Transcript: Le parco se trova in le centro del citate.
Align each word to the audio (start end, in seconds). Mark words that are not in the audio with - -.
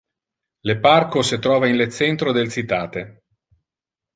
Le 0.69 0.75
parco 0.85 1.21
se 1.21 1.37
trova 1.37 1.67
in 1.67 1.75
le 1.75 1.91
centro 1.91 2.31
del 2.31 2.49
citate. 2.49 3.21